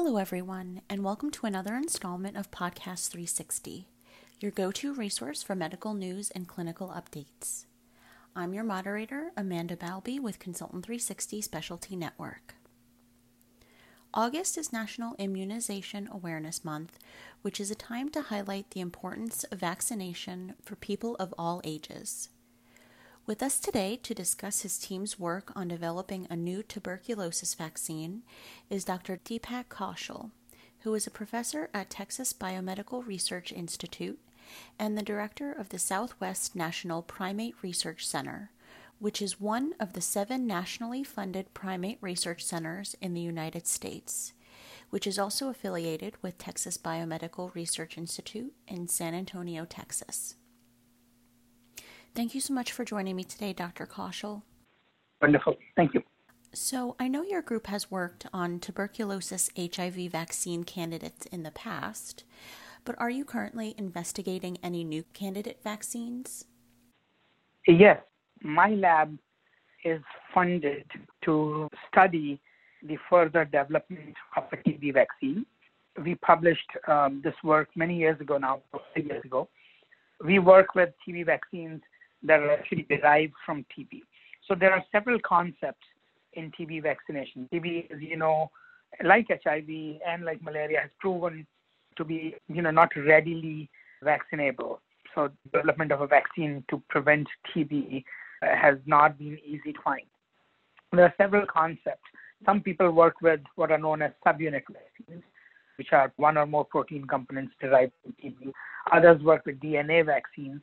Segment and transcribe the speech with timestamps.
[0.00, 3.88] Hello, everyone, and welcome to another installment of Podcast 360,
[4.38, 7.64] your go to resource for medical news and clinical updates.
[8.36, 12.54] I'm your moderator, Amanda Balby with Consultant 360 Specialty Network.
[14.14, 17.00] August is National Immunization Awareness Month,
[17.42, 22.28] which is a time to highlight the importance of vaccination for people of all ages.
[23.28, 28.22] With us today to discuss his team's work on developing a new tuberculosis vaccine
[28.70, 29.20] is Dr.
[29.22, 30.30] Deepak Kaushal,
[30.78, 34.18] who is a professor at Texas Biomedical Research Institute
[34.78, 38.50] and the director of the Southwest National Primate Research Center,
[38.98, 44.32] which is one of the seven nationally funded primate research centers in the United States,
[44.88, 50.36] which is also affiliated with Texas Biomedical Research Institute in San Antonio, Texas.
[52.18, 53.86] Thank you so much for joining me today, Dr.
[53.86, 54.42] Kaushal.
[55.22, 55.54] Wonderful.
[55.76, 56.02] Thank you.
[56.52, 62.24] So, I know your group has worked on tuberculosis HIV vaccine candidates in the past,
[62.84, 66.44] but are you currently investigating any new candidate vaccines?
[67.68, 68.00] Yes.
[68.42, 69.16] My lab
[69.84, 70.02] is
[70.34, 70.90] funded
[71.24, 72.40] to study
[72.82, 75.46] the further development of a TB vaccine.
[76.04, 78.62] We published um, this work many years ago now,
[78.96, 79.48] years ago.
[80.24, 81.80] We work with TB vaccines
[82.22, 84.00] that are actually derived from TB.
[84.46, 85.84] So there are several concepts
[86.34, 87.48] in TB vaccination.
[87.52, 88.50] TB, as you know,
[89.04, 91.46] like HIV and like malaria, has proven
[91.96, 93.68] to be, you know, not readily
[94.02, 94.78] vaccinable.
[95.14, 98.04] So development of a vaccine to prevent TB
[98.42, 100.06] uh, has not been easy to find.
[100.92, 102.04] There are several concepts.
[102.46, 105.24] Some people work with what are known as subunit vaccines,
[105.76, 108.52] which are one or more protein components derived from TB.
[108.92, 110.60] Others work with DNA vaccines,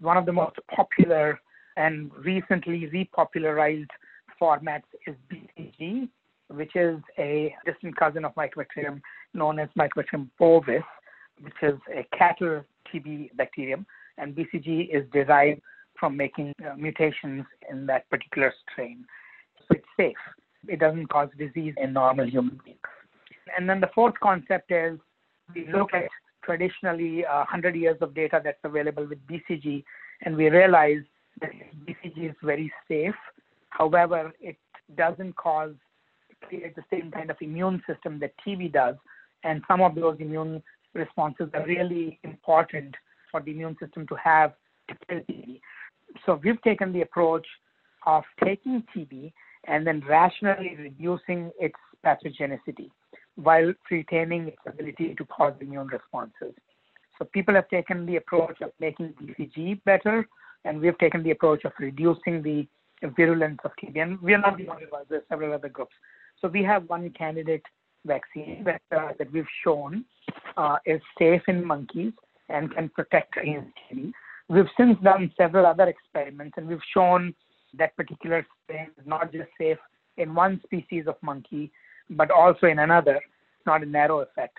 [0.00, 1.40] one of the most popular
[1.76, 3.88] and recently repopularized
[4.40, 6.08] formats is BCG,
[6.48, 9.00] which is a distant cousin of Mycobacterium
[9.34, 10.82] known as Mycobacterium bovis,
[11.40, 13.86] which is a cattle TB bacterium.
[14.18, 15.60] And BCG is derived
[15.98, 19.04] from making uh, mutations in that particular strain.
[19.60, 20.16] So it's safe.
[20.68, 22.78] It doesn't cause disease in normal human beings.
[23.56, 24.98] And then the fourth concept is
[25.54, 26.08] we look at
[26.46, 29.84] traditionally uh, 100 years of data that's available with BCG,
[30.22, 31.02] and we realize
[31.40, 31.50] that
[31.84, 33.14] BCG is very safe.
[33.70, 34.56] However, it
[34.96, 35.74] doesn't cause
[36.42, 38.94] create the same kind of immune system that TB does,
[39.44, 40.62] and some of those immune
[40.94, 42.94] responses are really important
[43.30, 44.54] for the immune system to have
[44.88, 45.60] to kill TB.
[46.24, 47.46] So we've taken the approach
[48.06, 49.32] of taking TB
[49.64, 51.74] and then rationally reducing its
[52.04, 52.90] pathogenicity
[53.36, 56.54] while retaining its ability to cause immune responses.
[57.18, 60.26] So people have taken the approach of making BCG better,
[60.64, 62.66] and we've taken the approach of reducing the
[63.16, 64.02] virulence of TB.
[64.02, 65.94] And we are not the only ones, there are several other groups.
[66.40, 67.62] So we have one candidate
[68.04, 70.04] vaccine that, uh, that we've shown
[70.56, 72.12] uh, is safe in monkeys
[72.48, 74.12] and can protect against TB.
[74.48, 77.34] We've since done several other experiments, and we've shown
[77.78, 79.78] that particular strain is not just safe
[80.16, 81.72] in one species of monkey,
[82.10, 83.20] but also in another,
[83.66, 84.58] not a narrow effect.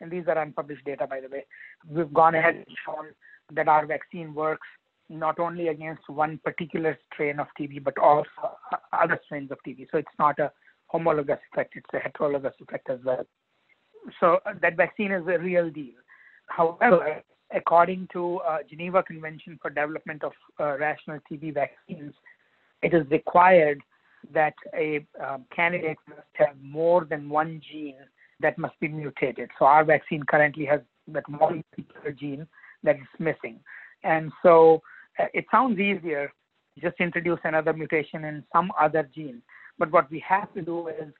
[0.00, 1.44] And these are unpublished data, by the way.
[1.88, 3.06] We've gone ahead and shown
[3.52, 4.66] that our vaccine works
[5.08, 8.26] not only against one particular strain of TB, but also
[8.92, 9.86] other strains of TB.
[9.90, 10.50] So it's not a
[10.86, 13.24] homologous effect, it's a heterologous effect as well.
[14.20, 15.94] So uh, that vaccine is a real deal.
[16.48, 17.22] However,
[17.54, 22.14] according to uh, Geneva Convention for Development of uh, Rational TB Vaccines,
[22.82, 23.80] it is required
[24.32, 27.96] that a um, candidate must have more than one gene
[28.40, 29.50] that must be mutated.
[29.58, 32.46] So our vaccine currently has that one particular gene
[32.82, 33.60] that is missing.
[34.02, 34.82] And so
[35.18, 36.32] uh, it sounds easier
[36.80, 39.42] just introduce another mutation in some other gene.
[39.78, 41.12] But what we have to do is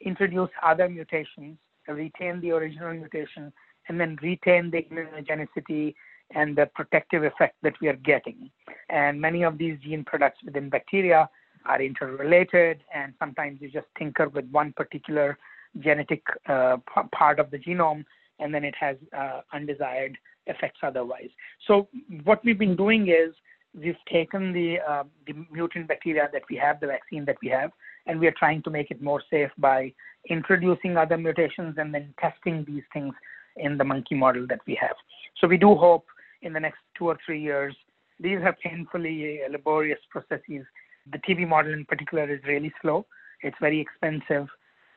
[0.00, 3.52] introduce other mutations, retain the original mutation,
[3.88, 5.94] and then retain the immunogenicity
[6.34, 8.50] and the protective effect that we are getting.
[8.88, 11.28] And many of these gene products within bacteria
[11.66, 15.38] are interrelated, and sometimes you just tinker with one particular
[15.78, 18.04] genetic uh, p- part of the genome,
[18.38, 20.16] and then it has uh, undesired
[20.46, 21.30] effects otherwise.
[21.66, 21.88] So
[22.24, 23.34] what we've been doing is
[23.74, 27.70] we've taken the uh, the mutant bacteria that we have, the vaccine that we have,
[28.06, 29.92] and we are trying to make it more safe by
[30.28, 33.14] introducing other mutations and then testing these things
[33.56, 34.96] in the monkey model that we have.
[35.40, 36.06] So we do hope
[36.42, 37.74] in the next two or three years.
[38.20, 40.64] These are painfully laborious processes
[41.10, 43.06] the TB model in particular is really slow.
[43.42, 44.48] It's very expensive.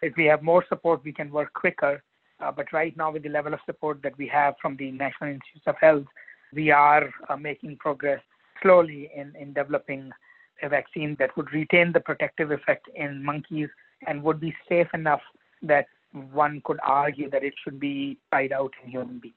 [0.02, 2.04] If we have more support, we can work quicker.
[2.40, 5.32] Uh, but right now, with the level of support that we have from the National
[5.32, 6.06] Institutes of Health,
[6.54, 8.22] we are uh, making progress
[8.62, 10.12] slowly in, in developing
[10.62, 13.70] a vaccine that would retain the protective effect in monkeys
[14.08, 15.22] and would be safe enough
[15.62, 15.88] that
[16.32, 19.36] one could argue that it should be tried out in human beings.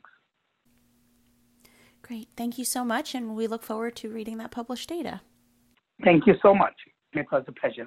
[2.03, 2.29] Great.
[2.37, 5.20] Thank you so much, and we look forward to reading that published data.
[6.04, 6.74] Thank you so much.
[7.12, 7.86] It was a pleasure.